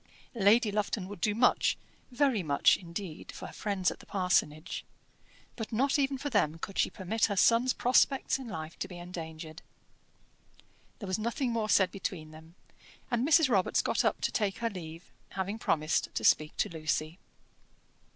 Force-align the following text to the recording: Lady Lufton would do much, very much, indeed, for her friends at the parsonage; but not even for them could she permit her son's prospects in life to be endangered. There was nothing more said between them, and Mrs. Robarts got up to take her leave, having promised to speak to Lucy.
Lady 0.33 0.71
Lufton 0.71 1.07
would 1.07 1.21
do 1.21 1.35
much, 1.35 1.77
very 2.09 2.41
much, 2.41 2.75
indeed, 2.75 3.31
for 3.31 3.45
her 3.45 3.53
friends 3.53 3.91
at 3.91 3.99
the 3.99 4.07
parsonage; 4.07 4.83
but 5.55 5.71
not 5.71 5.99
even 5.99 6.17
for 6.17 6.31
them 6.31 6.57
could 6.57 6.79
she 6.79 6.89
permit 6.89 7.25
her 7.25 7.35
son's 7.35 7.71
prospects 7.71 8.39
in 8.39 8.47
life 8.47 8.79
to 8.79 8.87
be 8.87 8.97
endangered. 8.97 9.61
There 10.97 11.07
was 11.07 11.19
nothing 11.19 11.51
more 11.51 11.69
said 11.69 11.91
between 11.91 12.31
them, 12.31 12.55
and 13.11 13.27
Mrs. 13.27 13.47
Robarts 13.47 13.83
got 13.83 14.03
up 14.03 14.21
to 14.21 14.31
take 14.31 14.57
her 14.57 14.71
leave, 14.71 15.11
having 15.33 15.59
promised 15.59 16.09
to 16.15 16.23
speak 16.23 16.57
to 16.57 16.69
Lucy. 16.69 17.19